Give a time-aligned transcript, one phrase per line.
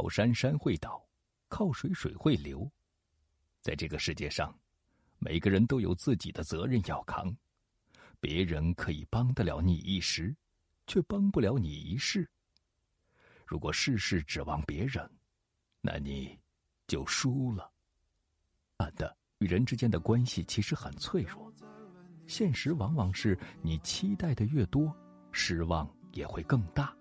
[0.00, 1.06] 靠山山会倒，
[1.46, 2.66] 靠水水会流。
[3.60, 4.58] 在这个世界上，
[5.18, 7.36] 每个人都有自己的责任要扛。
[8.18, 10.34] 别人可以帮得了你一时，
[10.86, 12.26] 却帮不了你一世。
[13.46, 15.06] 如果事事指望别人，
[15.82, 16.34] 那你
[16.86, 17.70] 就输了。
[18.78, 21.52] 人的与人之间的关系其实很脆弱，
[22.26, 24.96] 现实往往是你期待的越多，
[25.30, 26.96] 失望也会更大。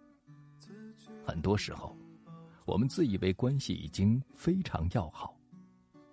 [1.26, 1.98] 很多时候。
[2.70, 5.36] 我们自以为关系已经非常要好，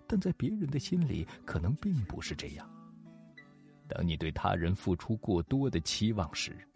[0.07, 2.67] 但在别人的心里可能并不是这样。
[3.87, 6.67] 当你对他人付出过多的期望时，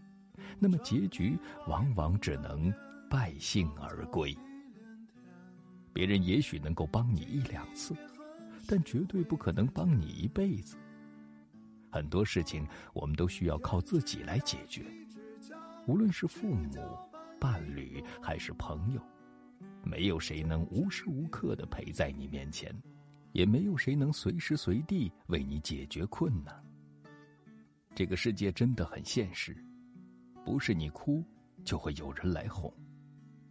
[0.59, 1.35] 那么结局
[1.67, 2.71] 往往只能
[3.09, 4.37] 败兴而归。
[5.91, 7.95] 别人也许能够帮你一两次，
[8.67, 10.77] 但绝对不可能帮你一辈子。
[11.89, 14.85] 很多事情我们都需要靠自己来解决，
[15.87, 16.69] 无论是父母、
[17.39, 19.01] 伴侣还是朋友。
[19.83, 22.73] 没有谁能无时无刻的陪在你面前，
[23.31, 26.63] 也没有谁能随时随地为你解决困难。
[27.93, 29.55] 这个世界真的很现实，
[30.45, 31.23] 不是你哭
[31.63, 32.71] 就会有人来哄，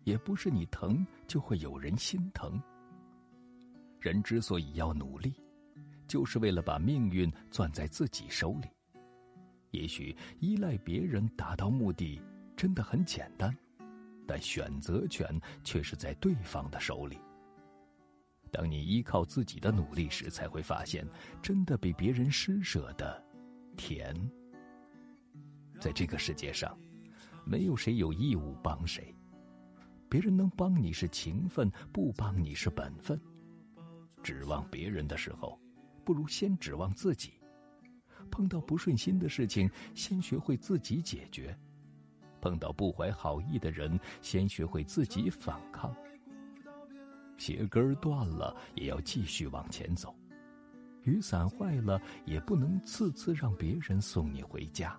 [0.05, 2.61] 也不是你疼就会有人心疼。
[4.01, 5.35] 人之所以要努力，
[6.09, 8.69] 就是为了把命运攥在自己手里。
[9.73, 12.21] 也许依赖别人达到目的
[12.57, 13.55] 真的很简单。
[14.31, 15.29] 但选择权
[15.65, 17.19] 却是在对方的手里。
[18.53, 21.05] 当你依靠自己的努力时，才会发现，
[21.43, 23.21] 真的比别人施舍的
[23.77, 24.15] 甜。
[25.81, 26.79] 在这个世界上，
[27.45, 29.13] 没有谁有义务帮谁，
[30.09, 33.21] 别人能帮你是情分，不帮你是本分。
[34.23, 35.59] 指望别人的时候，
[36.05, 37.33] 不如先指望自己。
[38.31, 41.59] 碰到不顺心的事情，先学会自己解决。
[42.41, 45.95] 碰到不怀好意的人，先学会自己反抗。
[47.37, 50.15] 鞋跟断了，也要继续往前走；
[51.05, 54.99] 雨伞坏了，也不能次次让别人送你回家。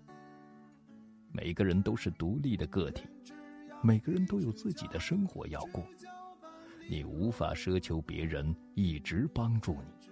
[1.32, 3.04] 每个人都是独立的个体，
[3.82, 5.86] 每个人都有自己的生活要过。
[6.90, 10.10] 你无法奢求别人一直帮助你，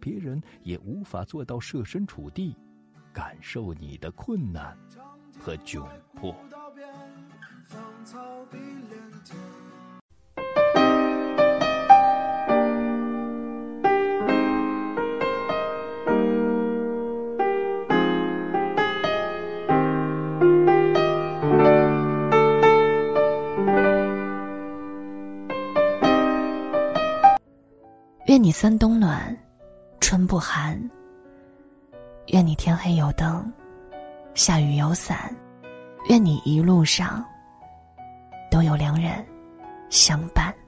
[0.00, 2.56] 别人也无法做到设身处地，
[3.12, 4.78] 感受你的困难
[5.38, 5.84] 和窘
[6.14, 6.34] 迫。
[28.26, 29.34] 愿你三冬暖，
[30.00, 30.78] 春不寒。
[32.26, 33.50] 愿你天黑有灯，
[34.34, 35.34] 下雨有伞。
[36.08, 37.24] 愿你一路上
[38.56, 39.22] 都有良人
[39.90, 40.65] 相伴。